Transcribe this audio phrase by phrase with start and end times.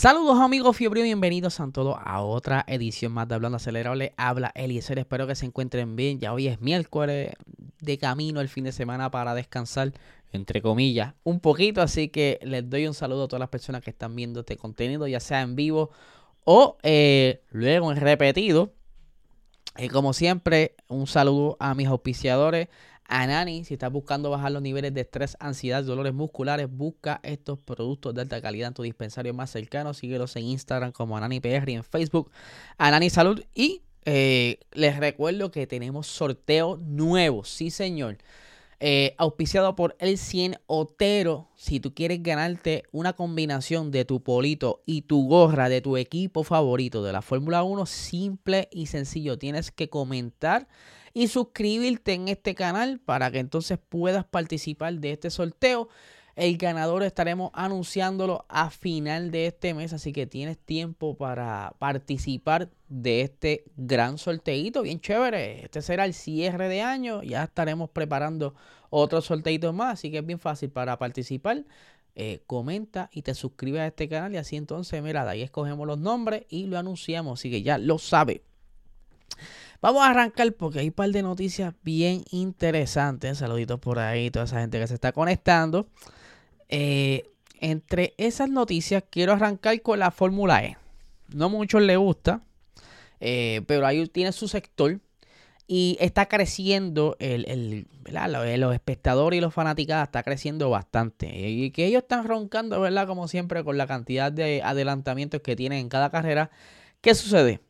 [0.00, 4.14] Saludos amigos fiebre, bienvenidos a todos a otra edición más de Hablando Acelerable.
[4.16, 6.18] Habla Eliezer, espero que se encuentren bien.
[6.18, 7.34] Ya hoy es miércoles,
[7.82, 9.92] de camino el fin de semana para descansar,
[10.32, 11.82] entre comillas, un poquito.
[11.82, 15.06] Así que les doy un saludo a todas las personas que están viendo este contenido,
[15.06, 15.90] ya sea en vivo
[16.44, 18.72] o eh, luego en repetido.
[19.76, 22.68] Y como siempre, un saludo a mis auspiciadores.
[23.10, 28.14] Anani, si estás buscando bajar los niveles de estrés, ansiedad, dolores musculares, busca estos productos
[28.14, 29.94] de alta calidad en tu dispensario más cercano.
[29.94, 32.30] Síguelos en Instagram como Anani PR y en Facebook
[32.78, 33.42] Anani Salud.
[33.52, 38.18] Y eh, les recuerdo que tenemos sorteo nuevo, sí señor.
[38.78, 41.48] Eh, auspiciado por el 100 Otero.
[41.56, 46.44] Si tú quieres ganarte una combinación de tu polito y tu gorra de tu equipo
[46.44, 49.36] favorito de la Fórmula 1, simple y sencillo.
[49.36, 50.68] Tienes que comentar
[51.12, 55.88] y suscribirte en este canal para que entonces puedas participar de este sorteo.
[56.36, 62.70] El ganador estaremos anunciándolo a final de este mes, así que tienes tiempo para participar
[62.88, 65.64] de este gran sorteito, bien chévere.
[65.64, 68.54] Este será el cierre de año, ya estaremos preparando
[68.90, 71.64] otros sorteitos más, así que es bien fácil para participar.
[72.16, 75.86] Eh, comenta y te suscribes a este canal y así entonces, mira, de ahí escogemos
[75.86, 78.42] los nombres y lo anunciamos, así que ya lo sabe.
[79.82, 83.38] Vamos a arrancar porque hay un par de noticias bien interesantes.
[83.38, 85.86] Saluditos por ahí, toda esa gente que se está conectando.
[86.68, 90.76] Eh, entre esas noticias quiero arrancar con la Fórmula E.
[91.28, 92.42] No muchos le gusta,
[93.20, 95.00] eh, pero ahí tiene su sector
[95.66, 97.86] y está creciendo el, el
[98.60, 103.28] los espectadores y los fanaticados está creciendo bastante y que ellos están roncando verdad como
[103.28, 106.50] siempre con la cantidad de adelantamientos que tienen en cada carrera
[107.00, 107.60] qué sucede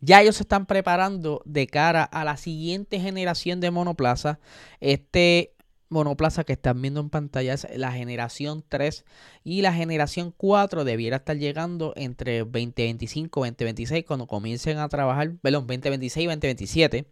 [0.00, 4.40] ya ellos se están preparando de cara a la siguiente generación de monoplaza.
[4.80, 5.54] Este
[5.88, 9.04] monoplaza que están viendo en pantalla es la generación 3
[9.44, 15.32] y la generación 4 debiera estar llegando entre 2025 y 2026 cuando comiencen a trabajar,
[15.42, 17.06] perdón, 2026 y 2027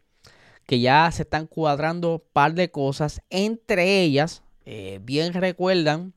[0.66, 6.12] que ya se están cuadrando un par de cosas, entre ellas, eh, bien recuerdan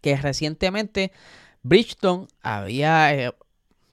[0.00, 1.10] que recientemente
[1.62, 3.34] Bridgestone había eh,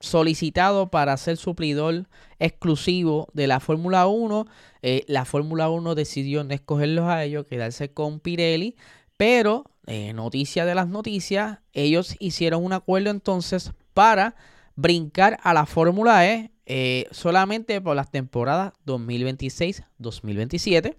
[0.06, 2.08] solicitado para ser suplidor
[2.40, 4.48] exclusivo de la Fórmula 1.
[4.82, 8.76] Eh, la Fórmula 1 decidió no escogerlos a ellos, quedarse con Pirelli,
[9.18, 14.36] pero eh, noticia de las noticias, ellos hicieron un acuerdo entonces para
[14.76, 20.96] brincar a la Fórmula E eh, solamente por las temporadas 2026-2027.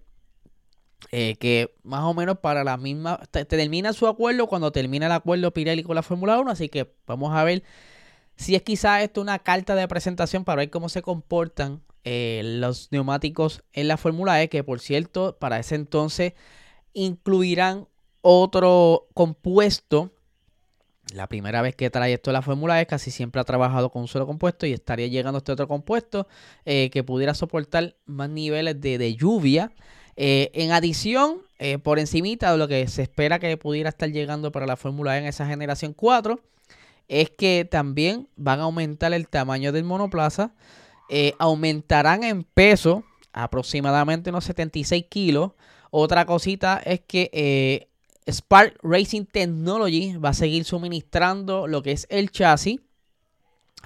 [1.10, 5.82] que más o menos para la misma termina su acuerdo cuando termina el acuerdo Pirelli
[5.82, 7.62] con la Fórmula 1 así que vamos a ver
[8.36, 12.92] si es quizás esto una carta de presentación para ver cómo se comportan eh, los
[12.92, 16.34] neumáticos en la Fórmula E, que por cierto, para ese entonces
[16.92, 17.88] incluirán
[18.20, 20.12] otro compuesto.
[21.14, 24.08] La primera vez que trae esto la Fórmula E, casi siempre ha trabajado con un
[24.08, 26.28] solo compuesto y estaría llegando este otro compuesto
[26.64, 29.72] eh, que pudiera soportar más niveles de, lluvia.
[30.18, 31.42] Eh, en adición,
[31.82, 35.20] por encimita de lo que se espera que pudiera estar llegando para la Fórmula E
[35.20, 36.40] en esa generación 4,
[37.08, 40.52] es que también van a aumentar el tamaño del monoplaza,
[41.08, 45.52] eh, aumentarán en peso aproximadamente unos 76 kilos.
[45.90, 47.88] Otra cosita es que eh,
[48.30, 52.80] Spark Racing Technology va a seguir suministrando lo que es el chasis.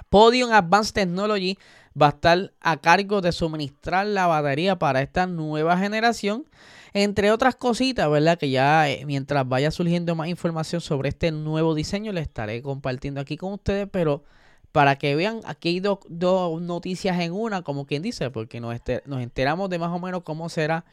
[0.09, 1.59] Podium Advanced Technology
[2.01, 6.47] va a estar a cargo de suministrar la batería para esta nueva generación.
[6.93, 8.39] Entre otras cositas, ¿verdad?
[8.39, 13.21] Que ya eh, mientras vaya surgiendo más información sobre este nuevo diseño, le estaré compartiendo
[13.21, 14.25] aquí con ustedes, pero
[14.73, 18.75] para que vean, aquí hay dos noticias en una, como quien dice, porque nos,
[19.07, 20.85] nos enteramos de más o menos cómo será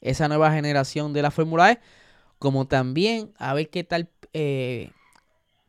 [0.00, 1.80] esa nueva generación de la Fórmula E,
[2.38, 4.90] como también a ver qué tal eh,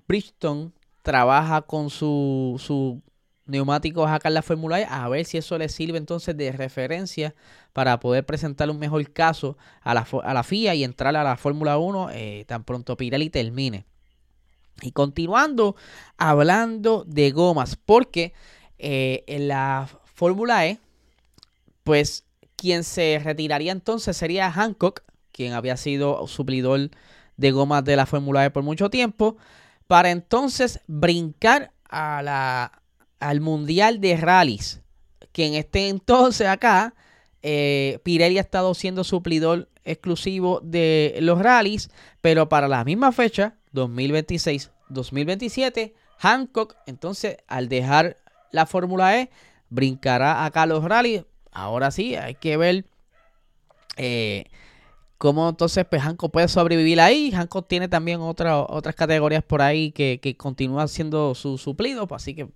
[0.07, 0.71] Bridgestone
[1.01, 3.01] trabaja con su, su
[3.45, 7.36] neumáticos acá en la Fórmula E, a ver si eso le sirve entonces de referencia
[7.74, 11.38] para poder presentar un mejor caso a la, a la FIA y entrar a la
[11.38, 13.86] Fórmula 1 eh, tan pronto Pirelli termine.
[14.81, 15.75] Y continuando
[16.18, 18.33] hablando de gomas, porque
[18.77, 20.80] eh, en la Fórmula E,
[21.83, 22.25] pues
[22.56, 26.89] quien se retiraría entonces sería Hancock, quien había sido suplidor
[27.38, 29.38] de gomas de la Fórmula E por mucho tiempo,
[29.88, 32.81] para entonces brincar a la,
[33.19, 34.81] al Mundial de Rallys,
[35.31, 36.94] que en este entonces acá
[37.41, 41.89] eh, Pirelli ha estado siendo suplidor exclusivo de los rallies,
[42.21, 48.17] pero para la misma fecha, 2026-2027, Hancock, entonces, al dejar
[48.51, 49.29] la Fórmula E,
[49.69, 51.25] brincará acá los rallies.
[51.51, 52.85] Ahora sí, hay que ver
[53.97, 54.45] eh,
[55.17, 57.31] cómo entonces pues, Hancock puede sobrevivir ahí.
[57.31, 62.33] Hancock tiene también otras categorías por ahí que, que continúan siendo su suplido, pues, así
[62.33, 62.50] que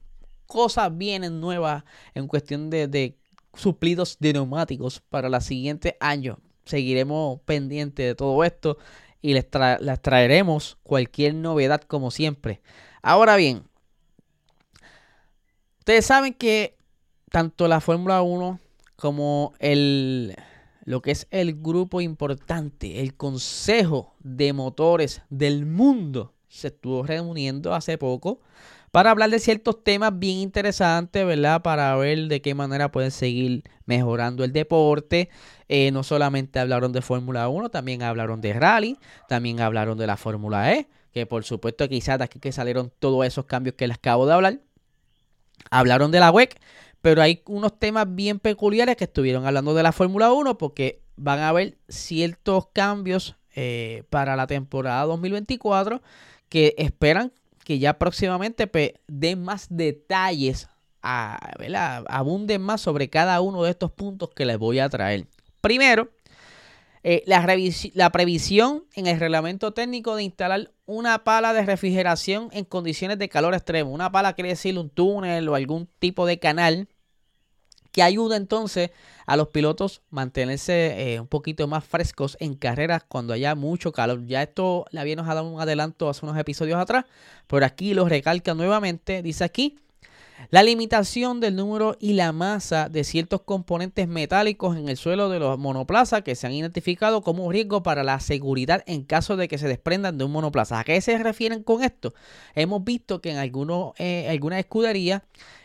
[0.49, 1.83] cosas vienen nuevas
[2.15, 3.15] en cuestión de,
[3.53, 6.39] suplidos de neumáticos para los siguientes años.
[6.65, 8.79] Seguiremos pendientes de todo esto
[9.21, 9.45] y les,
[9.79, 12.61] les, traeremos cualquier novedad como siempre.
[13.03, 13.63] Ahora bien,
[15.77, 16.75] ustedes saben que
[17.29, 18.59] tanto la Fórmula 1
[18.95, 20.35] como el,
[20.83, 27.75] lo que es el grupo importante, el Consejo de Motores del Mundo, se estuvo reuniendo
[27.75, 28.41] hace poco
[28.91, 31.61] para hablar de ciertos temas bien interesantes, ¿verdad?
[31.61, 35.29] Para ver de qué manera pueden seguir mejorando el deporte.
[35.67, 38.97] Eh, no solamente hablaron de Fórmula 1, también hablaron de rally,
[39.27, 43.25] también hablaron de la Fórmula E, que por supuesto quizás de aquí que salieron todos
[43.25, 44.59] esos cambios que les acabo de hablar.
[45.69, 46.59] Hablaron de la WEC,
[47.01, 51.39] pero hay unos temas bien peculiares que estuvieron hablando de la Fórmula 1 porque van
[51.39, 56.01] a haber ciertos cambios eh, para la temporada 2024
[56.47, 57.31] que esperan
[57.69, 58.67] que ya próximamente
[59.05, 60.67] den más detalles,
[61.03, 61.37] a,
[62.07, 65.27] abunden más sobre cada uno de estos puntos que les voy a traer.
[65.61, 66.09] Primero,
[67.03, 67.45] eh, la,
[67.93, 73.29] la, previsión en el reglamento técnico de instalar una pala de refrigeración en condiciones de
[73.29, 73.91] calor extremo.
[73.91, 76.87] Una pala quiere decir un túnel o algún tipo de canal
[78.01, 78.91] ayuda entonces
[79.25, 84.25] a los pilotos mantenerse eh, un poquito más frescos en carreras cuando haya mucho calor.
[84.25, 87.05] Ya esto le habíamos dado un adelanto hace unos episodios atrás,
[87.47, 89.21] pero aquí lo recalca nuevamente.
[89.21, 89.77] Dice aquí,
[90.49, 95.39] la limitación del número y la masa de ciertos componentes metálicos en el suelo de
[95.39, 99.47] los monoplazas que se han identificado como un riesgo para la seguridad en caso de
[99.47, 100.79] que se desprendan de un monoplaza.
[100.79, 102.13] ¿A qué se refieren con esto?
[102.55, 105.21] Hemos visto que en algunos, eh, algunas escuderías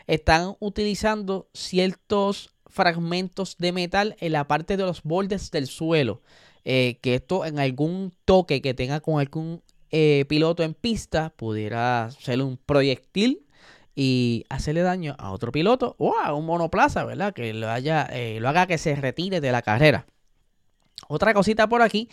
[0.07, 6.21] están utilizando ciertos fragmentos de metal en la parte de los bordes del suelo.
[6.67, 12.11] Eh, que esto en algún toque que tenga con algún eh, piloto en pista pudiera
[12.19, 13.44] ser un proyectil
[13.95, 17.33] y hacerle daño a otro piloto o a un monoplaza, ¿verdad?
[17.33, 20.07] Que lo, haya, eh, lo haga que se retire de la carrera.
[21.09, 22.09] Otra cosita por aquí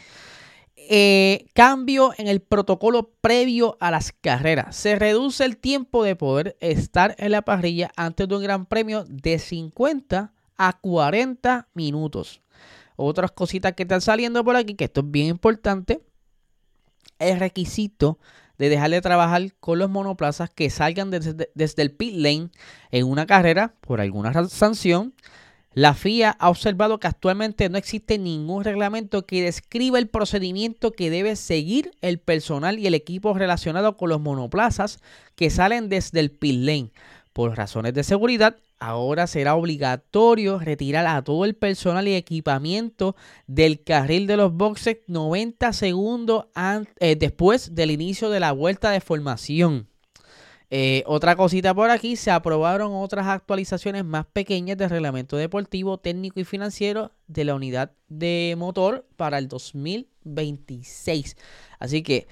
[0.90, 4.76] eh, cambio en el protocolo previo a las carreras.
[4.76, 9.06] Se reduce el tiempo de poder estar en la parrilla antes de un gran premio
[9.08, 12.42] de 50 a 40 minutos.
[12.96, 16.02] Otras cositas que están saliendo por aquí, que esto es bien importante.
[17.20, 18.18] El requisito
[18.62, 22.50] de dejar de trabajar con los monoplazas que salgan desde, desde el pit lane
[22.92, 25.14] en una carrera por alguna sanción
[25.74, 31.10] la FIA ha observado que actualmente no existe ningún reglamento que describa el procedimiento que
[31.10, 35.00] debe seguir el personal y el equipo relacionado con los monoplazas
[35.36, 36.92] que salen desde el pit lane.
[37.32, 43.84] Por razones de seguridad, ahora será obligatorio retirar a todo el personal y equipamiento del
[43.84, 46.48] carril de los boxes 90 segundos
[47.00, 49.88] eh, después del inicio de la vuelta de formación.
[50.72, 56.40] Eh, otra cosita por aquí, se aprobaron otras actualizaciones más pequeñas del reglamento deportivo, técnico
[56.40, 61.38] y financiero de la unidad de motor para el 2026.
[61.78, 62.28] Así que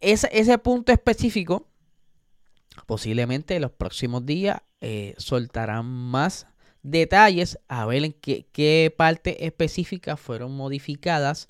[0.00, 1.68] ese, ese punto específico,
[2.86, 6.46] posiblemente en los próximos días eh, soltarán más
[6.82, 11.48] detalles a ver en qué, qué parte específica fueron modificadas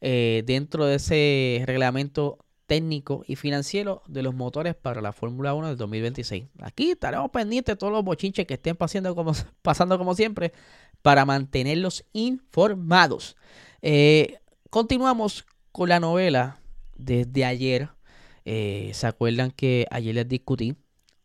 [0.00, 5.68] eh, dentro de ese reglamento técnico y financiero de los motores para la Fórmula 1
[5.68, 6.46] del 2026.
[6.60, 9.30] Aquí estaremos pendientes de todos los bochinches que estén pasando como,
[9.62, 10.52] pasando como siempre
[11.02, 13.36] para mantenerlos informados.
[13.80, 16.58] Eh, continuamos con la novela
[16.96, 17.90] desde ayer.
[18.44, 20.74] ¿Se acuerdan que ayer les discutí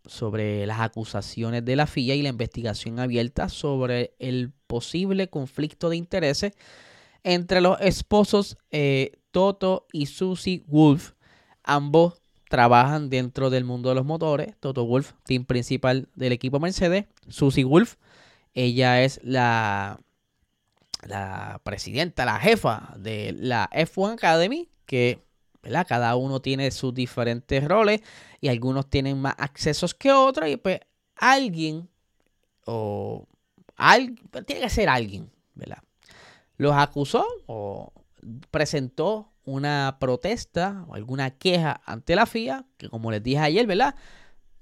[0.07, 5.97] sobre las acusaciones de la FIA y la investigación abierta sobre el posible conflicto de
[5.97, 6.53] intereses
[7.23, 11.11] entre los esposos eh, Toto y Susie Wolf
[11.67, 14.55] Ambos trabajan dentro del mundo de los motores.
[14.61, 17.05] Toto Wolf, team principal del equipo Mercedes.
[17.27, 17.95] Susie Wolf,
[18.53, 19.99] ella es la,
[21.05, 25.26] la presidenta, la jefa de la F1 Academy, que
[25.87, 28.01] cada uno tiene sus diferentes roles
[28.41, 30.49] y algunos tienen más accesos que otros.
[30.49, 30.79] Y pues
[31.15, 31.89] alguien,
[32.65, 33.27] o
[33.75, 35.79] alguien, tiene que ser alguien, ¿verdad?
[36.57, 37.91] Los acusó o
[38.51, 43.95] presentó una protesta o alguna queja ante la FIA, que como les dije ayer, ¿verdad?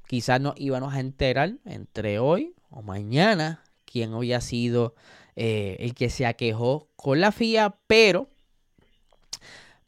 [0.07, 4.93] Quizás nos íbamos a enterar entre hoy o mañana quién había sido
[5.35, 8.29] eh, el que se aquejó con la FIA, pero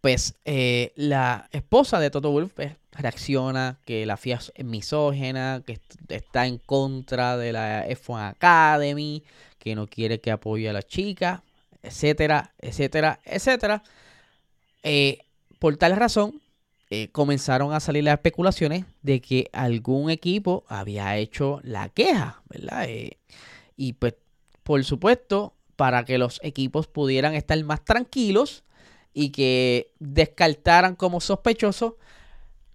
[0.02, 5.80] pues eh, la esposa de Toto Wolf pues, reacciona que la FIA es misógena, que
[6.10, 9.24] está en contra de la F1 Academy,
[9.60, 11.44] que no quiere que apoye a la chica,
[11.82, 13.84] etcétera, etcétera, etcétera.
[14.84, 15.20] Eh,
[15.60, 16.42] por tal razón,
[16.90, 22.88] eh, comenzaron a salir las especulaciones de que algún equipo había hecho la queja, ¿verdad?
[23.76, 24.16] Y pues,
[24.64, 28.64] por supuesto, para que los equipos pudieran estar más tranquilos
[29.20, 31.94] y que descartaran como sospechosos,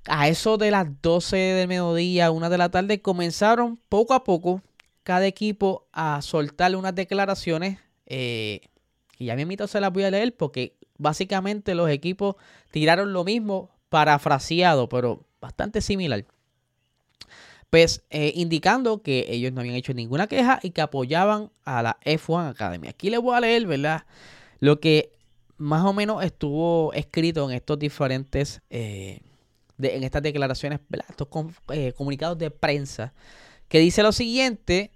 [0.08, 4.60] a eso de las 12 del mediodía, una de la tarde, comenzaron poco a poco
[5.04, 7.78] cada equipo a soltarle unas declaraciones.
[8.08, 8.60] y
[9.20, 12.34] ya me invito, se las voy a leer porque básicamente los equipos
[12.72, 16.24] tiraron lo mismo, parafraseado, pero bastante similar.
[17.70, 22.00] Pues eh, indicando que ellos no habían hecho ninguna queja y que apoyaban a la
[22.04, 22.88] F1 Academy.
[22.88, 24.06] Aquí les voy a leer, ¿verdad?
[24.58, 25.21] Lo que
[25.56, 29.20] más o menos estuvo escrito en estos diferentes, eh,
[29.78, 30.80] en estas declaraciones.
[31.08, 31.28] Estos
[31.72, 33.12] eh, comunicados de prensa,
[33.68, 34.90] que dice lo siguiente,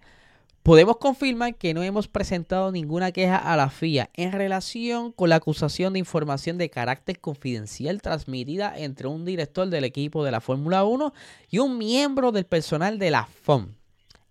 [0.67, 5.37] Podemos confirmar que no hemos presentado ninguna queja a la FIA en relación con la
[5.37, 10.83] acusación de información de carácter confidencial transmitida entre un director del equipo de la Fórmula
[10.83, 11.15] 1
[11.51, 13.75] y un miembro del personal de la FOM.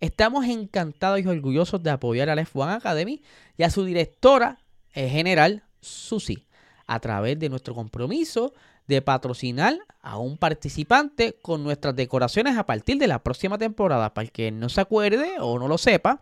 [0.02, 3.22] Estamos encantados y orgullosos de apoyar a la F1 Academy
[3.58, 4.60] y a su directora
[4.94, 6.46] eh, general, Susi,
[6.88, 8.54] a través de nuestro compromiso
[8.88, 14.14] de patrocinar a un participante con nuestras decoraciones a partir de la próxima temporada.
[14.14, 16.22] Para el que no se acuerde o no lo sepa,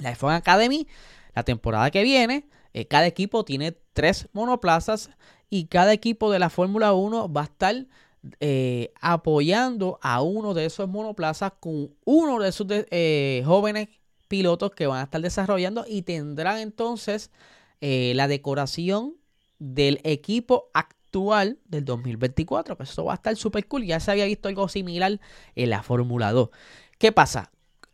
[0.00, 0.86] la F1 Academy,
[1.34, 5.10] la temporada que viene, eh, cada equipo tiene tres monoplazas
[5.50, 7.86] y cada equipo de la Fórmula 1 va a estar
[8.40, 13.88] eh, apoyando a uno de esos monoplazas con uno de sus eh, jóvenes
[14.28, 17.30] pilotos que van a estar desarrollando y tendrán entonces
[17.82, 19.16] la decoración
[19.58, 22.76] del equipo actual del 2024.
[22.76, 23.84] Que eso va a estar súper cool.
[23.84, 25.20] Ya se había visto algo similar
[25.56, 26.50] en la Fórmula 2.
[26.98, 27.50] ¿Qué pasa?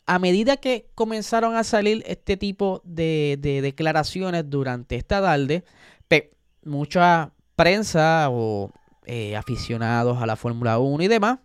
[0.09, 5.65] a medida que comenzaron a salir este tipo de, declaraciones durante esta tarde,
[6.65, 8.71] mucha prensa o
[9.05, 11.39] eh, aficionados a la Fórmula 1 y demás,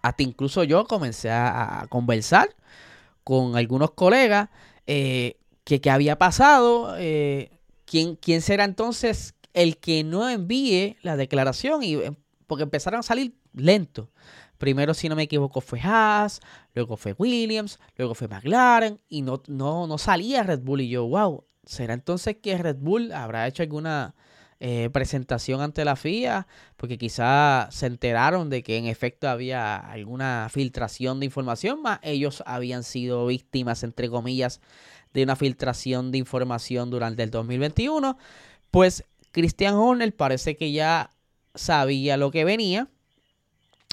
[0.00, 2.48] hasta incluso yo comencé a, conversar
[3.24, 4.48] con algunos colegas
[4.86, 5.36] eh,
[5.78, 7.50] que había pasado, eh,
[7.84, 11.98] ¿quién, quién será entonces el que no envíe la declaración, y
[12.46, 14.10] porque empezaron a salir lento.
[14.58, 16.40] Primero, si no me equivoco, fue Haas,
[16.74, 20.82] luego fue Williams, luego fue McLaren y no, no, no salía Red Bull.
[20.82, 24.14] Y yo, wow, ¿será entonces que Red Bull habrá hecho alguna
[24.60, 26.46] eh, presentación ante la FIA?
[26.76, 32.42] Porque quizá se enteraron de que en efecto había alguna filtración de información, más ellos
[32.46, 34.60] habían sido víctimas, entre comillas,
[35.14, 38.18] de una filtración de información durante el 2021.
[38.70, 41.10] Pues Christian Horner parece que ya
[41.54, 42.88] sabía lo que venía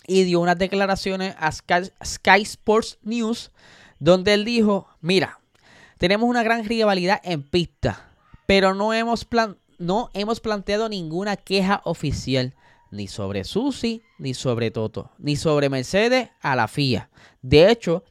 [0.05, 3.51] y dio unas declaraciones a Sky, Sports News
[3.99, 5.39] donde él dijo, mira,
[5.97, 8.11] tenemos una gran rivalidad en pista,
[8.45, 12.55] pero no hemos, plan no hemos planteado ninguna queja oficial
[12.91, 17.09] ni sobre Susi, ni sobre Toto, ni sobre Mercedes a la FIA.
[17.41, 18.03] De hecho,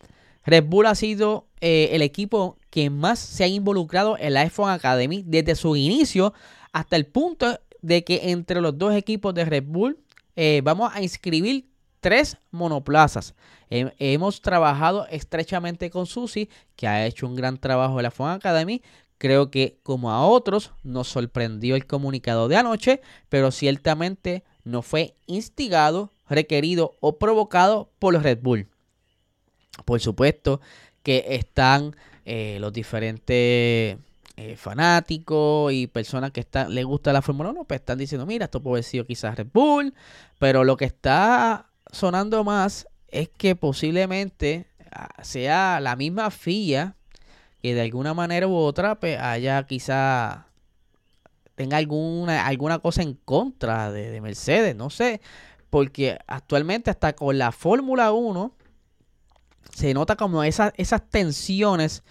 [0.45, 4.75] Red Bull ha sido eh, el equipo que más se ha involucrado en la F1
[4.75, 6.35] Academy desde su inicio
[6.73, 9.99] hasta el punto de que entre los dos equipos de Red Bull
[10.37, 11.69] eh, vamos a inscribir
[12.01, 13.35] tres monoplazas.
[13.69, 18.83] hemos trabajado estrechamente con Susi, que ha hecho un gran trabajo en la F1 Academy.
[19.19, 25.15] Creo que como a otros nos sorprendió el comunicado de anoche, pero ciertamente no fue
[25.27, 28.69] instigado, requerido o provocado por los Red Bull.
[29.85, 30.61] Por supuesto
[31.03, 31.95] que están
[32.25, 33.97] eh, los diferentes
[34.39, 38.47] eh, fanáticos y personas que están, les gusta la Fórmula 1, pues están diciendo, mira,
[38.47, 39.95] esto puede haber quizás Red Bull,
[40.39, 46.96] pero lo que está sonando más es que posiblemente ah, sea la misma FIA
[47.67, 50.47] que de alguna manera u otra pues, haya quizá
[51.57, 55.21] tenga alguna, alguna cosa en contra de, Mercedes, no sé,
[55.69, 58.55] porque actualmente hasta con la Fórmula 1
[59.75, 62.05] se nota como esas, esas tensiones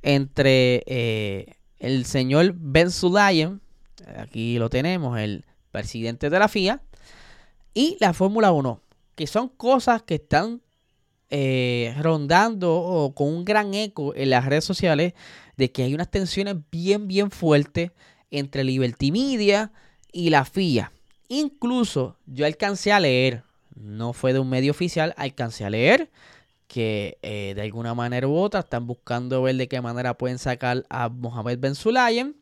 [0.00, 3.60] entre eh, el señor Ben Sudayen,
[4.16, 6.80] aquí lo tenemos, el presidente de la FIA,
[7.74, 8.80] y la Fórmula 1
[9.14, 10.62] que son cosas que están
[11.34, 15.14] eh, rondando o con un gran eco en las redes sociales
[15.56, 17.90] de que hay unas tensiones bien, bien fuertes
[18.30, 19.72] entre Liberty Media
[20.12, 20.92] y la FIA.
[21.28, 26.10] Incluso yo alcancé a leer, no fue de un medio oficial, alcancé a leer
[26.66, 30.84] que eh, de alguna manera u otra están buscando ver de qué manera pueden sacar
[30.90, 32.34] a Mohamed Ben Sulayem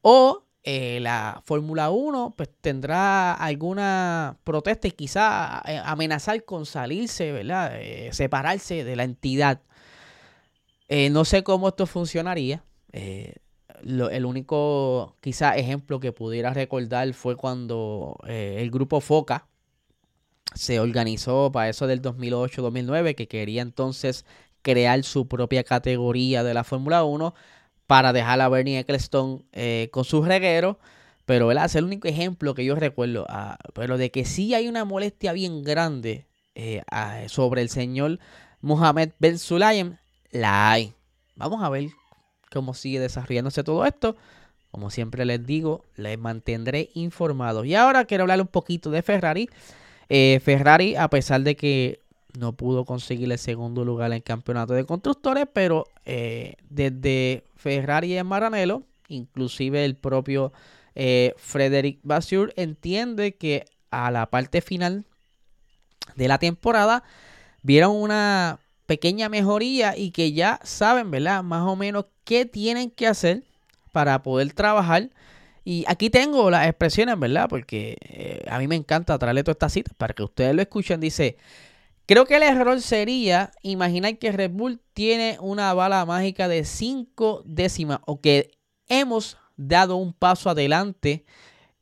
[0.00, 7.32] o eh, la Fórmula 1 pues tendrá alguna protesta y quizá eh, amenazar con salirse,
[7.32, 7.72] ¿verdad?
[8.12, 9.60] separarse de la entidad.
[11.10, 12.64] no sé cómo esto funcionaría.
[12.92, 19.48] el único quizá ejemplo que pudiera recordar fue cuando el grupo Foca
[20.54, 24.24] se organizó para eso del 2008-2009, que quería entonces
[24.62, 27.34] crear su propia categoría de la Fórmula 1
[27.92, 30.78] para dejar a Bernie Ecclestone eh, con sus regueros.
[31.26, 31.66] Pero ¿verdad?
[31.66, 33.26] es el único ejemplo que yo recuerdo.
[33.28, 36.82] Ah, pero de que sí hay una molestia bien grande eh,
[37.26, 38.18] sobre el señor
[38.62, 39.98] Mohamed Ben Sulayem,
[40.30, 40.94] la hay.
[41.36, 41.90] Vamos a ver
[42.50, 44.16] cómo sigue desarrollándose todo esto.
[44.70, 47.66] Como siempre les digo, les mantendré informados.
[47.66, 49.50] Y ahora quiero hablar un poquito de Ferrari.
[50.08, 52.00] Eh, Ferrari, a pesar de que
[52.38, 58.16] no pudo conseguir el segundo lugar en el campeonato de constructores, pero eh, desde Ferrari
[58.16, 60.52] en Maranello, inclusive el propio
[60.94, 65.04] eh, Frederic Vasseur entiende que a la parte final
[66.16, 67.04] de la temporada
[67.62, 71.42] vieron una pequeña mejoría y que ya saben, ¿verdad?
[71.42, 73.42] Más o menos qué tienen que hacer
[73.92, 75.10] para poder trabajar
[75.64, 77.48] y aquí tengo las expresiones, ¿verdad?
[77.48, 81.00] Porque eh, a mí me encanta traerle todas estas citas para que ustedes lo escuchen.
[81.00, 81.36] Dice,
[82.06, 87.42] creo que el error sería imaginar que Red Bull tiene una bala mágica de 5
[87.44, 88.50] décimas o que
[88.88, 91.24] hemos dado un paso adelante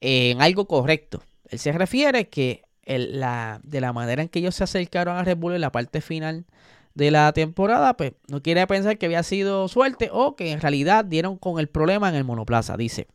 [0.01, 1.23] en algo correcto.
[1.49, 5.37] Él se refiere que la, de la manera en que ellos se acercaron a Red
[5.37, 6.47] Bull en la parte final
[6.95, 11.05] de la temporada, pues no quiere pensar que había sido suerte o que en realidad
[11.05, 12.77] dieron con el problema en el monoplaza.
[12.77, 13.07] Dice,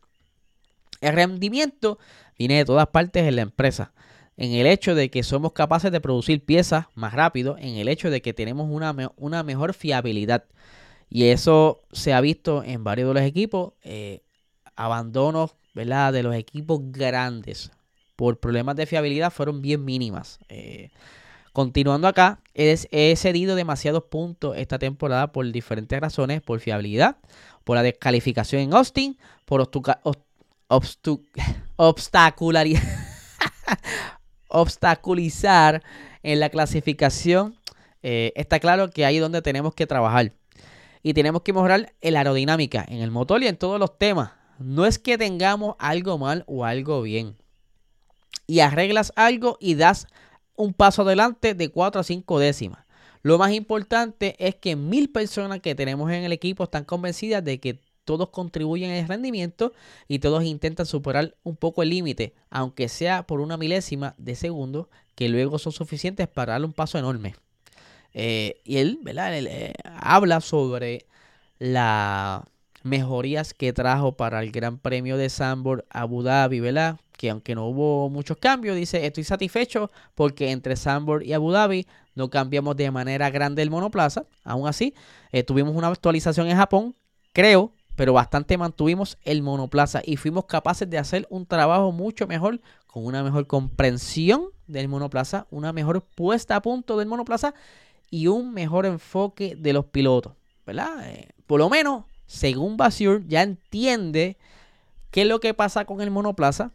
[1.00, 1.98] el rendimiento
[2.38, 3.92] viene de todas partes en la empresa.
[4.36, 8.10] En el hecho de que somos capaces de producir piezas más rápido, en el hecho
[8.10, 10.44] de que tenemos una, una mejor fiabilidad.
[11.08, 13.72] Y eso se ha visto en varios de los equipos.
[13.82, 14.22] Eh,
[14.76, 16.12] abandonos ¿verdad?
[16.12, 17.70] de los equipos grandes
[18.14, 20.38] por problemas de fiabilidad fueron bien mínimas.
[20.48, 20.90] Eh,
[21.52, 27.16] continuando acá, he, cedido demasiados puntos esta temporada por diferentes razones, por fiabilidad,
[27.64, 29.60] por la descalificación en Austin, por
[34.56, 35.82] obstaculizar
[36.22, 37.56] en la clasificación,
[38.02, 40.32] eh, está claro que ahí es donde tenemos que trabajar.
[41.02, 44.32] Y tenemos que mejorar la aerodinámica en el motor y en todos los temas.
[44.58, 47.36] No es que tengamos algo mal o algo bien.
[48.46, 50.06] Y arreglas algo y das
[50.56, 52.86] un paso adelante de 4 a 5 décimas.
[53.22, 57.60] Lo más importante es que mil personas que tenemos en el equipo están convencidas de
[57.60, 59.74] que todos contribuyen al rendimiento
[60.08, 64.88] y todos intentan superar un poco el límite, aunque sea por una milésima de segundo,
[65.14, 67.34] que luego son suficientes para darle un paso enorme.
[68.14, 69.36] Eh, y él, ¿verdad?
[69.36, 71.04] Eh, habla sobre
[71.58, 72.42] las
[72.82, 76.98] mejorías que trajo para el Gran Premio de Sambor Abu Dhabi, ¿verdad?
[77.18, 81.86] Que aunque no hubo muchos cambios, dice, estoy satisfecho porque entre Sambor y Abu Dhabi
[82.14, 84.26] no cambiamos de manera grande el monoplaza.
[84.44, 84.94] Aún así,
[85.32, 86.94] eh, tuvimos una actualización en Japón.
[87.32, 92.60] Creo pero bastante mantuvimos el monoplaza y fuimos capaces de hacer un trabajo mucho mejor,
[92.86, 97.54] con una mejor comprensión del monoplaza, una mejor puesta a punto del monoplaza
[98.10, 100.34] y un mejor enfoque de los pilotos,
[100.66, 101.10] ¿verdad?
[101.10, 104.36] Eh, por lo menos, según Basur, ya entiende
[105.10, 106.72] qué es lo que pasa con el monoplaza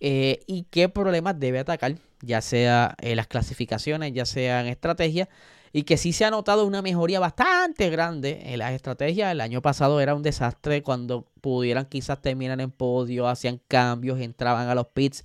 [0.00, 5.28] eh, y qué problemas debe atacar, ya sea en las clasificaciones, ya sea en estrategia
[5.72, 9.32] y que sí se ha notado una mejoría bastante grande en las estrategias.
[9.32, 14.68] El año pasado era un desastre cuando pudieran quizás terminar en podio, hacían cambios, entraban
[14.68, 15.24] a los pits,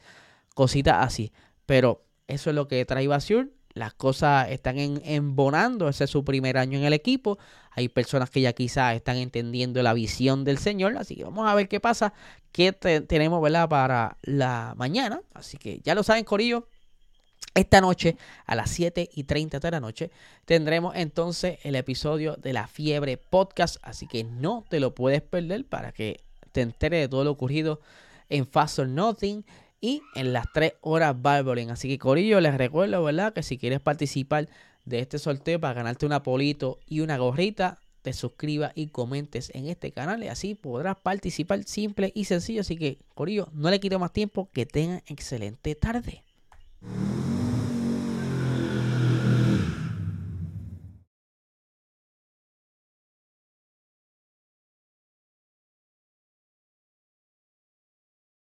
[0.56, 1.32] cositas así.
[1.66, 3.52] Pero eso es lo que trae Basur.
[3.74, 7.40] Las cosas están en, embonando, ese es su primer año en el equipo.
[7.72, 10.96] Hay personas que ya quizás están entendiendo la visión del Señor.
[10.98, 12.14] Así que vamos a ver qué pasa,
[12.52, 13.68] qué tenemos ¿verdad?
[13.68, 15.22] para la mañana.
[15.34, 16.68] Así que ya lo saben, Corillo.
[17.56, 20.10] Esta noche, a las 7 y 30 de la noche,
[20.46, 23.78] tendremos entonces el episodio de la Fiebre Podcast.
[23.84, 27.80] Así que no te lo puedes perder para que te enteres de todo lo ocurrido
[28.30, 29.46] en Fast or Nothing
[29.80, 31.70] y en las 3 horas Barbering.
[31.70, 33.34] Así que, Corillo, les recuerdo, ¿verdad?
[33.34, 34.50] Que si quieres participar
[34.86, 39.68] de este sorteo para ganarte un apolito y una gorrita, te suscribas y comentes en
[39.68, 42.62] este canal y así podrás participar simple y sencillo.
[42.62, 44.50] Así que, Corillo, no le quito más tiempo.
[44.52, 46.24] Que tengan excelente tarde.